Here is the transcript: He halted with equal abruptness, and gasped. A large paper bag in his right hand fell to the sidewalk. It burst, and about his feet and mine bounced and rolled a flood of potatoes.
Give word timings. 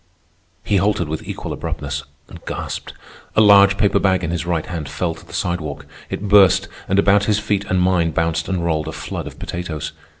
He 0.63 0.77
halted 0.77 1.07
with 1.07 1.21
equal 1.27 1.53
abruptness, 1.53 2.05
and 2.27 2.43
gasped. 2.45 2.93
A 3.35 3.39
large 3.41 3.77
paper 3.77 3.99
bag 3.99 4.23
in 4.23 4.31
his 4.31 4.47
right 4.47 4.65
hand 4.65 4.89
fell 4.89 5.13
to 5.13 5.23
the 5.23 5.31
sidewalk. 5.31 5.85
It 6.09 6.27
burst, 6.27 6.67
and 6.87 6.97
about 6.97 7.25
his 7.25 7.37
feet 7.37 7.65
and 7.65 7.79
mine 7.79 8.09
bounced 8.09 8.49
and 8.49 8.65
rolled 8.65 8.87
a 8.87 8.93
flood 8.93 9.27
of 9.27 9.37
potatoes. 9.37 9.91